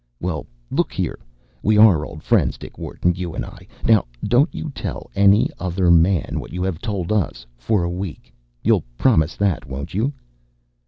“Well, 0.19 0.47
look 0.71 0.91
here; 0.93 1.19
we 1.61 1.77
are 1.77 2.03
old 2.03 2.23
friends, 2.23 2.57
Dick 2.57 2.79
Wharton, 2.79 3.13
you 3.13 3.35
and 3.35 3.45
I. 3.45 3.67
Now 3.83 4.07
don’t 4.23 4.49
you 4.51 4.71
tell 4.73 5.11
any 5.13 5.47
other 5.59 5.91
man 5.91 6.39
what 6.39 6.51
you 6.51 6.63
have 6.63 6.81
told 6.81 7.11
us, 7.11 7.45
for 7.55 7.83
a 7.83 7.91
week. 7.91 8.33
You’ll 8.63 8.83
promise 8.97 9.35
that, 9.35 9.67
won’t 9.67 9.93
you? 9.93 10.11